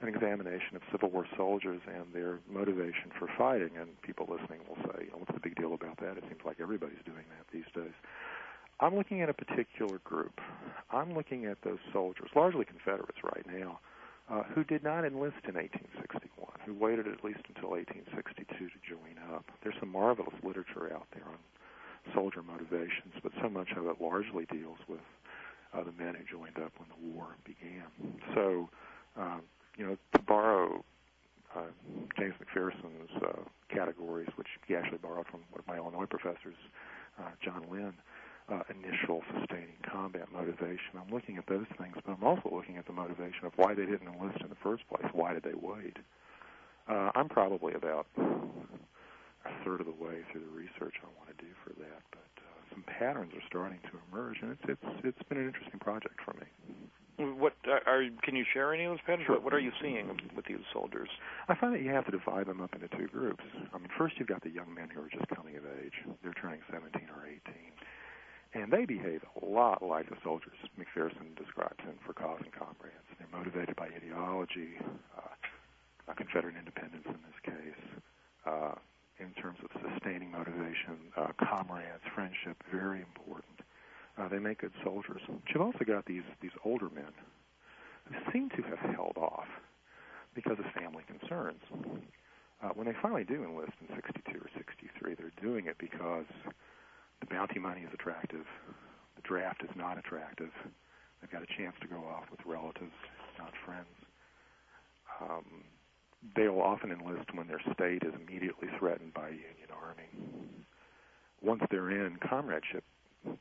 an 0.00 0.08
examination 0.08 0.76
of 0.76 0.82
Civil 0.92 1.10
War 1.10 1.26
soldiers 1.36 1.80
and 1.86 2.12
their 2.12 2.38
motivation 2.50 3.10
for 3.18 3.28
fighting. 3.38 3.70
And 3.80 4.00
people 4.02 4.26
listening 4.28 4.60
will 4.68 4.80
say, 4.92 5.08
"What's 5.12 5.32
the 5.32 5.40
big 5.40 5.56
deal 5.56 5.74
about 5.74 5.96
that?" 5.98 6.18
It 6.18 6.24
seems 6.28 6.44
like 6.44 6.60
everybody's 6.60 7.02
doing 7.04 7.24
that 7.36 7.48
these 7.52 7.70
days. 7.74 7.94
I'm 8.80 8.94
looking 8.94 9.22
at 9.22 9.30
a 9.30 9.34
particular 9.34 9.98
group. 10.04 10.40
I'm 10.90 11.14
looking 11.14 11.46
at 11.46 11.62
those 11.62 11.78
soldiers, 11.92 12.28
largely 12.34 12.66
Confederates 12.66 13.24
right 13.24 13.46
now, 13.46 13.80
uh, 14.28 14.42
who 14.54 14.64
did 14.64 14.82
not 14.82 15.04
enlist 15.04 15.40
in 15.48 15.54
1861, 15.54 16.52
who 16.66 16.74
waited 16.74 17.06
at 17.08 17.24
least 17.24 17.40
until 17.48 17.70
1862 17.70 18.68
to 18.68 18.78
join 18.84 19.16
up. 19.32 19.44
There's 19.62 19.78
some 19.80 19.88
marvelous 19.88 20.34
literature 20.42 20.92
out 20.92 21.06
there 21.14 21.24
on 21.24 21.38
soldier 22.12 22.42
motivations, 22.42 23.14
but 23.22 23.32
so 23.40 23.48
much 23.48 23.70
of 23.76 23.86
it 23.86 23.96
largely 24.00 24.44
deals 24.46 24.78
with 24.88 25.00
uh, 25.72 25.82
the 25.82 25.92
men 25.92 26.14
who 26.14 26.24
joined 26.24 26.58
up 26.58 26.72
when 26.78 26.88
the 26.92 27.16
war 27.16 27.28
began. 27.44 27.88
So, 28.34 28.68
um, 29.16 29.42
you 29.76 29.86
know, 29.86 29.96
to 30.14 30.22
borrow 30.22 30.84
uh, 31.54 31.70
James 32.18 32.34
McPherson's 32.42 33.10
uh, 33.22 33.42
categories, 33.68 34.28
which 34.36 34.48
he 34.66 34.74
actually 34.74 34.98
borrowed 34.98 35.26
from 35.26 35.40
one 35.50 35.60
of 35.60 35.66
my 35.66 35.76
Illinois 35.76 36.06
professors, 36.06 36.56
uh, 37.18 37.30
John 37.42 37.64
Lynn, 37.70 37.94
uh, 38.48 38.62
initial 38.70 39.22
sustaining 39.34 39.76
combat 39.90 40.28
motivation. 40.32 40.94
I'm 40.94 41.12
looking 41.12 41.36
at 41.36 41.46
those 41.46 41.66
things, 41.78 41.96
but 42.04 42.12
I'm 42.12 42.24
also 42.24 42.50
looking 42.52 42.76
at 42.76 42.86
the 42.86 42.92
motivation 42.92 43.44
of 43.44 43.52
why 43.56 43.74
they 43.74 43.86
didn't 43.86 44.06
enlist 44.06 44.40
in 44.40 44.48
the 44.48 44.60
first 44.62 44.86
place. 44.88 45.06
Why 45.12 45.32
did 45.34 45.42
they 45.42 45.54
wait? 45.54 45.96
Uh, 46.88 47.10
I'm 47.14 47.28
probably 47.28 47.74
about 47.74 48.06
a 48.16 49.64
third 49.64 49.80
of 49.80 49.86
the 49.86 49.98
way 49.98 50.22
through 50.30 50.42
the 50.42 50.54
research 50.54 50.94
I 51.02 51.10
want 51.18 51.36
to 51.36 51.44
do 51.44 51.50
for 51.64 51.72
that, 51.80 52.02
but 52.12 52.30
uh, 52.38 52.60
some 52.70 52.84
patterns 52.86 53.32
are 53.34 53.42
starting 53.48 53.78
to 53.90 53.98
emerge, 54.10 54.38
and 54.42 54.52
it's 54.52 54.78
it's 54.78 55.04
it's 55.04 55.28
been 55.28 55.38
an 55.38 55.46
interesting 55.46 55.80
project 55.80 56.14
for 56.24 56.34
me. 56.34 56.46
What 57.18 57.54
uh, 57.66 57.80
are? 57.86 58.04
Can 58.22 58.36
you 58.36 58.44
share 58.52 58.74
any 58.74 58.84
of 58.84 58.92
those 58.92 59.00
patterns? 59.06 59.28
What, 59.28 59.42
what 59.42 59.54
are 59.54 59.60
you 59.60 59.72
seeing 59.80 60.08
with 60.36 60.44
these 60.44 60.60
soldiers? 60.72 61.08
I 61.48 61.54
find 61.54 61.74
that 61.74 61.80
you 61.80 61.90
have 61.90 62.04
to 62.06 62.10
divide 62.10 62.46
them 62.46 62.60
up 62.60 62.74
into 62.74 62.88
two 62.88 63.08
groups. 63.08 63.44
I 63.72 63.78
mean, 63.78 63.88
first 63.96 64.16
you've 64.18 64.28
got 64.28 64.42
the 64.42 64.50
young 64.50 64.74
men 64.74 64.90
who 64.92 65.00
are 65.00 65.08
just 65.08 65.28
coming 65.34 65.56
of 65.56 65.64
age; 65.80 65.94
they're 66.22 66.34
turning 66.34 66.60
17 66.70 67.08
or 67.16 67.26
18, 67.26 67.40
and 68.52 68.70
they 68.70 68.84
behave 68.84 69.22
a 69.40 69.46
lot 69.46 69.82
like 69.82 70.10
the 70.10 70.16
soldiers 70.22 70.58
McPherson 70.78 71.32
describes 71.36 71.80
in 71.84 71.96
For 72.06 72.12
Cause 72.12 72.40
and 72.44 72.52
Comrades. 72.52 73.08
They're 73.18 73.32
motivated 73.32 73.76
by 73.76 73.88
ideology, 73.88 74.76
uh, 75.16 76.12
Confederate 76.14 76.56
independence 76.58 77.06
in 77.06 77.20
this 77.24 77.40
case. 77.44 77.82
Uh, 78.44 78.74
in 79.18 79.32
terms 79.40 79.58
of 79.64 79.70
sustaining 79.80 80.30
motivation, 80.30 81.08
uh, 81.16 81.28
comrades, 81.40 82.04
friendship, 82.14 82.62
very 82.70 83.00
important. 83.00 83.55
Uh, 84.18 84.28
they 84.28 84.38
make 84.38 84.60
good 84.60 84.72
soldiers. 84.82 85.20
But 85.26 85.42
you've 85.52 85.62
also 85.62 85.84
got 85.86 86.06
these 86.06 86.24
these 86.40 86.56
older 86.64 86.88
men 86.94 87.12
who 88.08 88.14
seem 88.32 88.50
to 88.50 88.62
have 88.62 88.78
held 88.94 89.16
off 89.16 89.48
because 90.34 90.58
of 90.58 90.64
family 90.80 91.04
concerns. 91.06 91.60
Uh, 92.62 92.68
when 92.74 92.86
they 92.86 92.94
finally 93.02 93.24
do 93.24 93.44
enlist 93.44 93.72
in 93.80 93.94
62 93.94 94.38
or 94.38 94.48
63, 94.56 95.14
they're 95.14 95.32
doing 95.42 95.66
it 95.66 95.76
because 95.78 96.24
the 97.20 97.26
bounty 97.26 97.58
money 97.58 97.82
is 97.82 97.90
attractive, 97.92 98.46
the 99.16 99.22
draft 99.22 99.62
is 99.62 99.70
not 99.76 99.98
attractive, 99.98 100.50
they've 101.20 101.30
got 101.30 101.42
a 101.42 101.56
chance 101.58 101.74
to 101.80 101.88
go 101.88 101.96
off 101.96 102.24
with 102.30 102.40
relatives, 102.46 102.92
not 103.38 103.52
friends. 103.64 103.88
Um, 105.20 105.64
they'll 106.34 106.60
often 106.60 106.90
enlist 106.90 107.34
when 107.34 107.46
their 107.46 107.60
state 107.74 108.02
is 108.02 108.14
immediately 108.14 108.68
threatened 108.78 109.12
by 109.12 109.28
Union 109.28 109.70
Army. 109.72 110.08
Once 111.42 111.62
they're 111.70 111.90
in, 111.90 112.16
comradeship, 112.28 112.84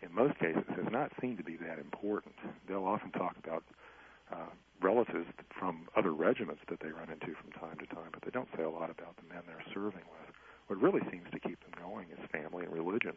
in 0.01 0.13
most 0.13 0.38
cases, 0.39 0.63
has 0.75 0.92
not 0.92 1.12
seemed 1.22 1.38
to 1.38 1.44
be 1.44 1.58
that 1.58 1.80
important. 1.80 2.36
They'll 2.68 2.86
often 2.86 3.12
talk 3.12 3.36
about 3.44 3.63
uh, 4.32 4.51
relatives 4.82 5.27
from 5.58 5.88
other 5.96 6.13
regiments 6.13 6.62
that 6.70 6.80
they 6.80 6.89
run 6.89 7.10
into 7.10 7.34
from 7.38 7.51
time 7.54 7.77
to 7.80 7.88
time, 7.94 8.10
but 8.12 8.22
they 8.24 8.32
don't 8.32 8.50
say 8.58 8.63
a 8.63 8.70
lot 8.70 8.89
about 8.89 9.15
the 9.18 9.27
men 9.34 9.44
they're 9.48 9.63
serving 9.74 10.04
with. 10.06 10.30
What 10.68 10.82
really 10.82 11.01
seems 11.12 11.30
to 11.32 11.39
keep 11.39 11.60
them 11.62 11.77
going 11.77 12.08
is 12.10 12.20
family 12.32 12.65
and 12.65 12.74
religion, 12.74 13.13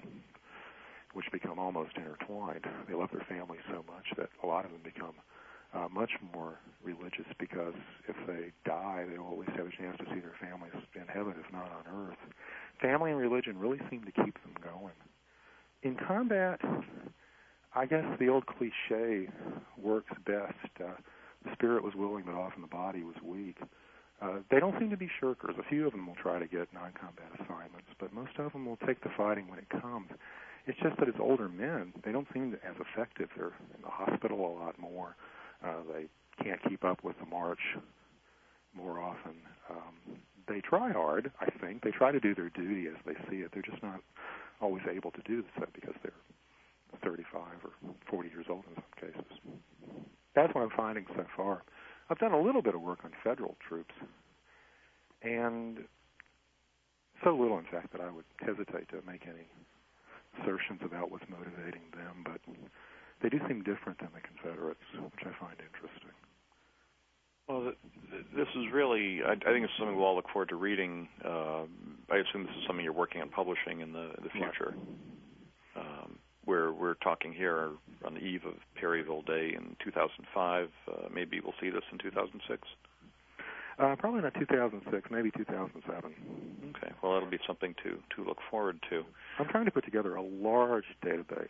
which 1.15 1.27
become 1.33 1.59
almost 1.59 1.97
intertwined. 1.97 2.67
They 2.87 2.95
love 2.95 3.11
their 3.13 3.25
family 3.29 3.59
so 3.69 3.85
much 3.89 4.05
that 4.17 4.29
a 4.43 4.47
lot 4.47 4.65
of 4.65 4.71
them 4.71 4.83
become 4.85 5.17
uh, 5.75 5.89
much 5.91 6.13
more 6.33 6.61
religious 6.83 7.29
because 7.39 7.75
if 8.09 8.17
they 8.27 8.53
die, 8.65 9.05
they 9.11 9.19
will 9.19 9.33
at 9.33 9.39
least 9.39 9.57
have 9.57 9.67
a 9.67 9.77
chance 9.77 9.97
to 9.99 10.05
see 10.13 10.21
their 10.21 10.37
families 10.41 10.77
in 10.95 11.09
heaven, 11.09 11.35
if 11.41 11.51
not 11.53 11.73
on 11.73 11.85
earth. 11.89 12.21
Family 12.81 13.11
and 13.11 13.21
religion 13.21 13.59
really 13.59 13.81
seem 13.91 14.05
to 14.05 14.13
keep 14.13 14.35
them 14.45 14.55
going. 14.63 14.95
In 15.83 15.97
combat, 16.07 16.61
I 17.75 17.87
guess 17.87 18.05
the 18.19 18.29
old 18.29 18.45
cliche 18.47 19.29
works 19.77 20.13
best. 20.27 20.55
Uh, 20.81 20.95
the 21.45 21.53
spirit 21.53 21.85
was 21.85 21.95
willing, 21.95 22.25
but 22.27 22.35
often 22.35 22.63
the 22.63 22.69
body 22.69 23.05
was 23.05 23.15
weak. 23.23 23.57
Uh, 24.21 24.41
they 24.51 24.59
don't 24.59 24.77
seem 24.81 24.91
to 24.91 24.97
be 24.97 25.09
shirkers. 25.23 25.57
A 25.59 25.69
few 25.69 25.87
of 25.87 25.93
them 25.93 26.07
will 26.07 26.17
try 26.17 26.41
to 26.41 26.47
get 26.47 26.67
non-combat 26.75 27.31
assignments, 27.35 27.89
but 28.01 28.13
most 28.13 28.33
of 28.39 28.53
them 28.53 28.67
will 28.67 28.79
take 28.85 29.01
the 29.03 29.11
fighting 29.17 29.49
when 29.49 29.61
it 29.61 29.69
comes. 29.69 30.09
It's 30.67 30.79
just 30.83 30.99
that 30.99 31.09
as 31.09 31.15
older 31.21 31.49
men, 31.49 31.93
they 32.05 32.11
don't 32.11 32.27
seem 32.35 32.55
as 32.69 32.75
effective. 32.81 33.29
They're 33.37 33.55
in 33.77 33.83
the 33.83 33.89
hospital 33.89 34.39
a 34.39 34.55
lot 34.59 34.79
more. 34.79 35.15
Uh, 35.65 35.83
they 35.95 36.07
can't 36.43 36.61
keep 36.69 36.85
up 36.85 37.05
with 37.05 37.17
the 37.21 37.27
march 37.27 37.61
more 38.75 39.01
often. 39.01 39.35
Um, 39.71 40.19
they 40.49 40.61
try 40.61 40.91
hard, 40.93 41.31
I 41.41 41.47
think. 41.61 41.83
They 41.83 41.91
try 41.91 42.11
to 42.11 42.21
do 42.21 42.35
their 42.35 42.51
duty 42.51 42.89
as 42.89 42.97
they 43.07 43.15
see 43.31 43.43
it. 43.43 43.51
They're 43.53 43.63
just 43.63 43.83
not 43.83 44.01
always 44.61 44.83
able 44.91 45.11
to 45.13 45.23
do 45.25 45.45
so 45.59 45.67
because 45.73 45.95
they're 46.03 46.13
35 47.05 47.43
or 47.65 47.71
40 48.11 48.29
years 48.29 48.47
old 48.49 48.65
in 48.69 48.75
some 48.75 49.11
cases. 49.11 49.33
That's 50.35 50.55
what 50.55 50.63
I'm 50.63 50.77
finding 50.77 51.07
so 51.17 51.25
far. 51.37 51.63
I've 52.11 52.19
done 52.19 52.33
a 52.33 52.41
little 52.41 52.63
bit 52.63 52.75
of 52.75 52.81
work 52.81 53.01
on 53.05 53.11
federal 53.23 53.57
troops, 53.69 53.95
and 55.23 55.79
so 57.25 57.35
little, 57.37 57.59
in 57.59 57.67
fact, 57.71 57.93
that 57.93 58.01
I 58.01 58.11
would 58.11 58.25
hesitate 58.41 58.89
to 58.91 59.03
make 59.07 59.27
any 59.27 59.45
assertions 60.41 60.81
about 60.85 61.11
what's 61.11 61.25
motivating 61.29 61.83
them, 61.93 62.25
but 62.25 62.41
they 63.23 63.29
do 63.29 63.39
seem 63.49 63.63
different 63.63 63.99
than 63.99 64.09
the 64.15 64.23
Confederates, 64.23 64.87
which 64.95 65.27
I 65.27 65.35
find 65.43 65.59
interesting. 65.59 66.15
Well, 67.49 67.73
this 68.37 68.49
is 68.55 68.73
really, 68.73 69.21
I, 69.27 69.33
I 69.33 69.53
think 69.53 69.65
it's 69.65 69.73
something 69.79 69.97
we'll 69.97 70.05
all 70.05 70.17
look 70.17 70.29
forward 70.33 70.51
to 70.51 70.57
reading. 70.57 71.09
Uh, 71.25 71.65
I 72.11 72.17
assume 72.17 72.45
this 72.45 72.55
is 72.57 72.67
something 72.67 72.85
you're 72.85 72.93
working 72.93 73.23
on 73.23 73.31
publishing 73.31 73.81
in 73.81 73.93
the, 73.93 74.11
the 74.23 74.29
future. 74.31 74.75
Right. 75.75 75.85
Um, 75.85 76.19
we're, 76.45 76.73
we're 76.73 76.95
talking 76.95 77.33
here 77.33 77.71
on 78.05 78.15
the 78.15 78.21
eve 78.21 78.45
of 78.47 78.55
Perryville 78.75 79.23
Day 79.23 79.55
in 79.57 79.77
2005. 79.83 80.69
Uh, 80.87 81.09
maybe 81.13 81.41
we'll 81.41 81.55
see 81.61 81.71
this 81.71 81.85
in 81.91 81.99
2006. 81.99 82.63
Uh, 83.79 83.95
probably 83.97 84.21
not 84.21 84.35
2006, 84.35 85.09
maybe 85.11 85.31
2007. 85.37 86.13
Okay, 86.77 86.93
well, 87.01 87.15
that'll 87.15 87.31
be 87.31 87.39
something 87.47 87.75
to 87.85 87.97
to 88.17 88.27
look 88.27 88.39
forward 88.51 88.77
to. 88.91 89.05
I'm 89.39 89.47
trying 89.47 89.67
to 89.67 89.71
put 89.71 89.85
together 89.85 90.17
a 90.17 90.23
large 90.23 90.85
database 91.05 91.47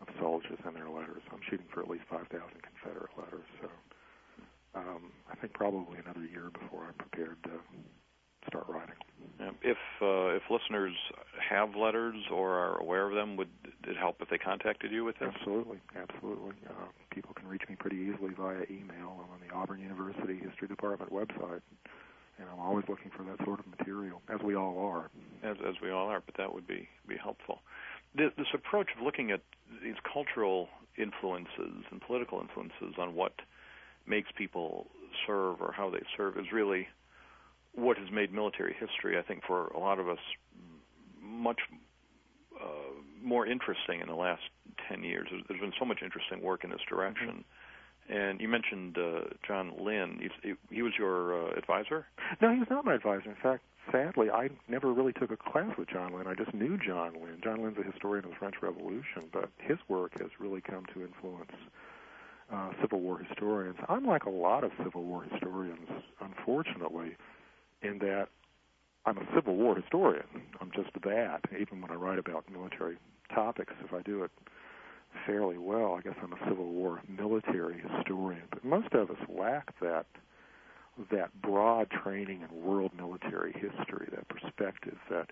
of 0.00 0.06
soldiers 0.20 0.58
and 0.64 0.76
their 0.76 0.88
letters. 0.88 1.22
I'm 1.32 1.40
shooting 1.50 1.66
for 1.74 1.82
at 1.82 1.90
least 1.90 2.04
5,000 2.08 2.30
Confederate 2.30 3.10
letters, 3.18 3.46
so 3.60 3.68
um, 4.74 5.12
I 5.30 5.36
think 5.36 5.52
probably 5.52 5.98
another 5.98 6.24
year 6.26 6.50
before 6.52 6.84
I'm 6.86 6.94
prepared 6.94 7.36
to 7.44 7.50
start 8.46 8.66
writing. 8.68 8.94
If 9.62 9.78
uh, 10.02 10.36
if 10.36 10.42
listeners 10.50 10.94
have 11.48 11.74
letters 11.74 12.16
or 12.32 12.52
are 12.52 12.78
aware 12.78 13.08
of 13.08 13.14
them, 13.14 13.36
would 13.36 13.48
it 13.86 13.96
help 13.96 14.16
if 14.20 14.28
they 14.28 14.38
contacted 14.38 14.92
you 14.92 15.04
with 15.04 15.18
this? 15.18 15.30
Absolutely, 15.34 15.78
absolutely. 15.96 16.54
Uh, 16.68 16.88
people 17.10 17.34
can 17.34 17.48
reach 17.48 17.62
me 17.68 17.76
pretty 17.76 17.96
easily 17.96 18.32
via 18.36 18.64
email. 18.70 19.20
I'm 19.24 19.32
on 19.32 19.40
the 19.46 19.54
Auburn 19.54 19.80
University 19.80 20.38
History 20.38 20.68
Department 20.68 21.12
website, 21.12 21.60
and 22.38 22.48
I'm 22.52 22.60
always 22.60 22.84
looking 22.88 23.10
for 23.16 23.22
that 23.24 23.44
sort 23.44 23.60
of 23.60 23.66
material, 23.66 24.20
as 24.32 24.40
we 24.44 24.54
all 24.54 24.78
are. 24.78 25.10
As 25.42 25.56
as 25.66 25.74
we 25.82 25.90
all 25.90 26.08
are, 26.08 26.22
but 26.24 26.36
that 26.36 26.52
would 26.52 26.66
be 26.66 26.88
be 27.08 27.16
helpful. 27.16 27.60
This, 28.14 28.32
this 28.36 28.48
approach 28.52 28.88
of 28.96 29.02
looking 29.02 29.30
at 29.30 29.40
these 29.82 29.96
cultural 30.12 30.68
influences 30.98 31.84
and 31.90 32.00
political 32.00 32.40
influences 32.40 32.98
on 32.98 33.14
what 33.14 33.32
makes 34.06 34.30
people 34.36 34.86
serve 35.26 35.60
or 35.60 35.72
how 35.72 35.90
they 35.90 36.02
serve 36.16 36.38
is 36.38 36.46
really 36.52 36.88
what 37.74 37.96
has 37.98 38.10
made 38.10 38.32
military 38.32 38.74
history, 38.78 39.18
I 39.18 39.22
think, 39.22 39.42
for 39.46 39.68
a 39.68 39.78
lot 39.78 39.98
of 39.98 40.08
us, 40.08 40.18
much 41.22 41.60
uh, 42.60 42.66
more 43.22 43.46
interesting 43.46 44.00
in 44.00 44.08
the 44.08 44.14
last 44.14 44.42
10 44.88 45.04
years. 45.04 45.28
There's, 45.30 45.42
there's 45.48 45.60
been 45.60 45.72
so 45.78 45.84
much 45.84 45.98
interesting 46.02 46.42
work 46.42 46.64
in 46.64 46.70
this 46.70 46.80
direction. 46.88 47.28
Mm-hmm. 47.28 48.12
And 48.12 48.40
you 48.40 48.48
mentioned 48.48 48.98
uh, 48.98 49.20
John 49.46 49.72
Lynn. 49.78 50.18
He's, 50.20 50.30
he, 50.42 50.74
he 50.74 50.82
was 50.82 50.94
your 50.98 51.46
uh, 51.46 51.52
advisor? 51.56 52.06
No, 52.40 52.52
he 52.52 52.58
was 52.58 52.68
not 52.68 52.84
my 52.84 52.94
advisor. 52.94 53.30
In 53.30 53.36
fact, 53.40 53.62
sadly, 53.92 54.30
I 54.30 54.48
never 54.68 54.92
really 54.92 55.12
took 55.12 55.30
a 55.30 55.36
class 55.36 55.76
with 55.78 55.88
John 55.88 56.12
Lynn. 56.12 56.26
I 56.26 56.34
just 56.34 56.52
knew 56.52 56.76
John 56.76 57.14
Lynn. 57.14 57.40
John 57.42 57.62
Lynn's 57.62 57.78
a 57.78 57.84
historian 57.88 58.24
of 58.24 58.32
the 58.32 58.36
French 58.36 58.56
Revolution, 58.62 59.30
but 59.32 59.48
his 59.58 59.78
work 59.88 60.18
has 60.18 60.30
really 60.40 60.60
come 60.60 60.86
to 60.92 61.02
influence 61.02 61.52
uh, 62.52 62.70
Civil 62.80 63.00
War 63.00 63.18
historians. 63.18 63.76
I'm 63.88 64.06
like 64.06 64.24
a 64.24 64.30
lot 64.30 64.64
of 64.64 64.72
Civil 64.82 65.04
War 65.04 65.24
historians, 65.30 65.88
unfortunately, 66.20 67.16
in 67.82 67.98
that 67.98 68.28
I'm 69.06 69.18
a 69.18 69.26
Civil 69.34 69.56
War 69.56 69.76
historian. 69.76 70.26
I'm 70.60 70.70
just 70.74 70.90
that. 71.04 71.40
Even 71.58 71.80
when 71.80 71.90
I 71.90 71.94
write 71.94 72.18
about 72.18 72.50
military 72.50 72.98
topics, 73.34 73.72
if 73.84 73.92
I 73.92 74.02
do 74.02 74.24
it 74.24 74.30
fairly 75.26 75.58
well, 75.58 75.94
I 75.94 76.02
guess 76.02 76.16
I'm 76.22 76.32
a 76.32 76.48
Civil 76.48 76.66
War 76.66 77.00
military 77.08 77.82
historian. 77.96 78.42
But 78.50 78.64
most 78.64 78.92
of 78.92 79.10
us 79.10 79.16
lack 79.28 79.78
that 79.80 80.06
that 81.10 81.30
broad 81.40 81.88
training 81.90 82.42
in 82.42 82.62
world 82.62 82.90
military 82.94 83.52
history, 83.52 84.08
that 84.10 84.28
perspective 84.28 84.98
that 85.08 85.30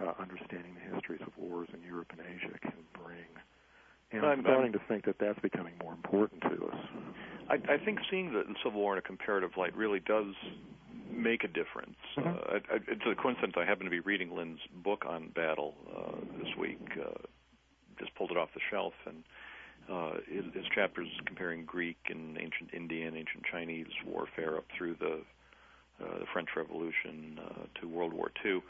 uh, 0.00 0.12
understanding 0.18 0.72
the 0.74 0.94
histories 0.94 1.20
of 1.26 1.32
wars 1.36 1.68
in 1.74 1.82
Europe 1.82 2.12
and 2.12 2.20
Asia 2.20 2.58
can 2.62 2.72
bring. 2.94 3.26
And 4.12 4.26
I'm, 4.26 4.40
starting 4.42 4.72
to 4.72 4.80
think 4.88 5.04
that 5.04 5.16
that's 5.20 5.38
becoming 5.38 5.74
more 5.82 5.92
important 5.92 6.42
to 6.42 6.66
us. 6.66 6.76
I, 7.48 7.74
I 7.74 7.78
think 7.78 8.00
seeing 8.10 8.32
the, 8.32 8.42
Civil 8.64 8.80
War 8.80 8.94
in 8.94 8.98
a 8.98 9.02
comparative 9.02 9.50
light 9.56 9.76
really 9.76 10.00
does 10.00 10.34
make 11.12 11.44
a 11.44 11.48
difference. 11.48 11.96
Mm-hmm. 12.16 12.28
Uh, 12.28 12.32
I, 12.32 12.74
I, 12.74 12.78
it's 12.88 13.02
a 13.06 13.14
coincidence 13.20 13.54
I 13.56 13.64
happen 13.64 13.84
to 13.84 13.90
be 13.90 14.00
reading 14.00 14.34
Lynn's 14.34 14.60
book 14.82 15.04
on 15.06 15.28
battle 15.34 15.74
uh, 15.96 16.20
this 16.38 16.48
week. 16.58 16.80
Uh, 17.00 17.22
just 17.98 18.14
pulled 18.14 18.30
it 18.30 18.36
off 18.36 18.48
the 18.54 18.60
shelf, 18.70 18.94
and 19.06 19.22
uh, 19.90 20.12
his, 20.26 20.44
his 20.54 20.64
chapters 20.74 21.08
comparing 21.26 21.64
Greek 21.64 21.98
and 22.08 22.38
ancient 22.38 22.72
Indian, 22.72 23.16
ancient 23.16 23.44
Chinese 23.50 23.86
warfare 24.06 24.56
up 24.56 24.64
through 24.76 24.96
the 24.98 25.20
uh, 26.00 26.18
the 26.18 26.24
French 26.32 26.48
Revolution 26.56 27.38
uh, 27.38 27.80
to 27.80 27.86
World 27.86 28.14
War 28.14 28.30
II, 28.42 28.62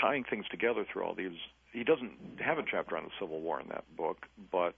tying 0.00 0.24
things 0.24 0.46
together 0.50 0.84
through 0.90 1.04
all 1.04 1.14
these. 1.14 1.36
He 1.72 1.84
doesn't 1.84 2.40
have 2.40 2.58
a 2.58 2.62
chapter 2.68 2.96
on 2.96 3.04
the 3.04 3.10
Civil 3.18 3.40
War 3.40 3.60
in 3.60 3.68
that 3.68 3.84
book, 3.96 4.26
but 4.50 4.74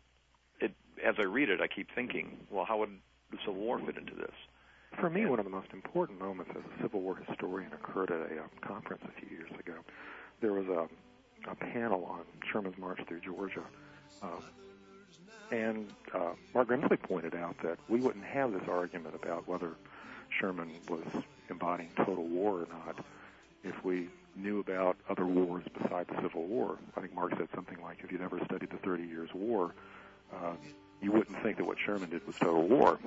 it, 0.60 0.72
as 1.04 1.16
I 1.18 1.24
read 1.24 1.48
it, 1.48 1.60
I 1.60 1.66
keep 1.66 1.88
thinking, 1.94 2.38
well, 2.50 2.64
how 2.64 2.78
would 2.78 2.90
the 3.30 3.38
Civil 3.38 3.54
War 3.60 3.80
fit 3.80 3.96
into 3.96 4.14
this? 4.14 4.34
For 5.00 5.10
me, 5.10 5.26
one 5.26 5.40
of 5.40 5.44
the 5.44 5.50
most 5.50 5.72
important 5.72 6.20
moments 6.20 6.52
as 6.54 6.62
a 6.62 6.82
Civil 6.82 7.00
War 7.00 7.16
historian 7.16 7.72
occurred 7.72 8.10
at 8.10 8.20
a 8.20 8.42
um, 8.42 8.50
conference 8.60 9.02
a 9.04 9.20
few 9.20 9.36
years 9.36 9.50
ago. 9.58 9.74
There 10.40 10.52
was 10.52 10.66
a, 10.68 11.50
a 11.50 11.54
panel 11.56 12.04
on 12.04 12.20
Sherman's 12.50 12.78
march 12.78 13.00
through 13.08 13.20
Georgia. 13.20 13.64
Uh, 14.22 14.40
and 15.50 15.92
uh, 16.14 16.32
Mark 16.54 16.68
Grimsley 16.68 17.00
pointed 17.00 17.34
out 17.34 17.56
that 17.62 17.78
we 17.88 18.00
wouldn't 18.00 18.24
have 18.24 18.52
this 18.52 18.68
argument 18.68 19.14
about 19.14 19.48
whether 19.48 19.72
Sherman 20.40 20.70
was 20.88 21.04
embodying 21.50 21.90
total 21.96 22.26
war 22.26 22.60
or 22.60 22.66
not 22.70 23.04
if 23.62 23.84
we 23.84 24.08
knew 24.36 24.60
about 24.60 24.96
other 25.08 25.26
wars 25.26 25.64
besides 25.80 26.08
the 26.08 26.20
Civil 26.22 26.46
War. 26.46 26.78
I 26.96 27.00
think 27.00 27.14
Mark 27.14 27.32
said 27.36 27.48
something 27.54 27.80
like, 27.82 27.98
if 28.02 28.10
you'd 28.12 28.22
ever 28.22 28.40
studied 28.44 28.70
the 28.70 28.78
Thirty 28.78 29.04
Years' 29.04 29.30
War, 29.34 29.74
uh, 30.32 30.54
you 31.00 31.12
wouldn't 31.12 31.42
think 31.42 31.58
that 31.58 31.66
what 31.66 31.78
Sherman 31.84 32.10
did 32.10 32.26
was 32.26 32.36
total 32.36 32.66
war. 32.66 32.98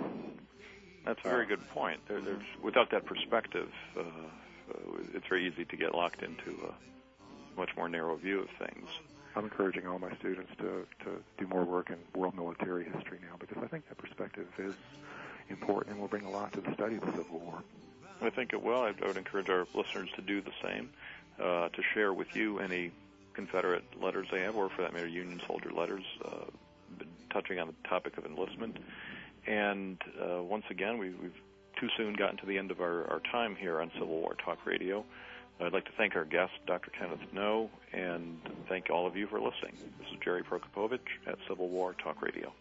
That's 1.05 1.19
a 1.23 1.29
very 1.29 1.45
good 1.45 1.67
point. 1.69 2.01
There, 2.07 2.19
there's, 2.21 2.43
without 2.61 2.91
that 2.91 3.05
perspective, 3.05 3.69
uh, 3.97 4.01
uh, 4.01 4.73
it's 5.13 5.25
very 5.27 5.47
easy 5.47 5.65
to 5.65 5.77
get 5.77 5.95
locked 5.95 6.21
into 6.21 6.51
a 6.67 7.59
much 7.59 7.69
more 7.77 7.87
narrow 7.87 8.15
view 8.17 8.41
of 8.41 8.49
things. 8.59 8.89
I'm 9.35 9.45
encouraging 9.45 9.87
all 9.87 9.99
my 9.99 10.13
students 10.17 10.51
to, 10.57 10.85
to 11.05 11.11
do 11.37 11.47
more 11.47 11.63
work 11.63 11.89
in 11.89 11.97
world 12.19 12.35
military 12.35 12.85
history 12.85 13.19
now 13.21 13.35
because 13.39 13.57
I 13.63 13.67
think 13.67 13.87
that 13.87 13.97
perspective 13.97 14.47
is 14.57 14.73
important 15.49 15.93
and 15.93 16.01
will 16.01 16.07
bring 16.07 16.25
a 16.25 16.29
lot 16.29 16.51
to 16.53 16.61
the 16.61 16.73
study 16.73 16.95
of 16.95 17.01
the 17.01 17.11
Civil 17.11 17.39
War. 17.39 17.63
I 18.21 18.29
think 18.31 18.51
it 18.51 18.61
will. 18.61 18.81
I 18.81 18.93
would 19.05 19.17
encourage 19.17 19.49
our 19.49 19.67
listeners 19.75 20.09
to 20.15 20.21
do 20.21 20.41
the 20.41 20.51
same, 20.63 20.89
uh, 21.39 21.69
to 21.69 21.81
share 21.93 22.13
with 22.13 22.35
you 22.35 22.59
any 22.59 22.91
Confederate 23.33 23.83
letters 24.01 24.27
they 24.31 24.41
have, 24.41 24.55
or 24.55 24.69
for 24.69 24.81
that 24.81 24.93
matter, 24.93 25.07
Union 25.07 25.41
soldier 25.45 25.71
letters 25.71 26.03
uh, 26.25 26.45
touching 27.31 27.59
on 27.59 27.67
the 27.67 27.87
topic 27.87 28.17
of 28.17 28.25
enlistment. 28.25 28.77
And 29.45 30.01
uh, 30.19 30.41
once 30.41 30.65
again, 30.69 30.97
we, 30.97 31.07
have 31.07 31.31
too 31.79 31.87
soon 31.95 32.15
gotten 32.15 32.37
to 32.37 32.45
the 32.45 32.57
end 32.57 32.71
of 32.71 32.81
our, 32.81 33.09
our, 33.09 33.21
time 33.31 33.55
here 33.55 33.79
on 33.79 33.91
Civil 33.93 34.07
War 34.07 34.35
Talk 34.43 34.65
Radio. 34.65 35.05
I'd 35.61 35.73
like 35.73 35.85
to 35.85 35.91
thank 35.97 36.15
our 36.15 36.25
guest, 36.25 36.53
Dr. 36.65 36.91
Kenneth 36.91 37.33
Noe, 37.33 37.69
and 37.93 38.39
thank 38.67 38.89
all 38.89 39.07
of 39.07 39.15
you 39.15 39.27
for 39.27 39.39
listening. 39.39 39.73
This 39.99 40.07
is 40.11 40.17
Gerry 40.23 40.43
Prokopowicz 40.43 40.99
at 41.25 41.37
Civil 41.47 41.69
War 41.69 41.95
Talk 42.03 42.21
Radio. 42.21 42.51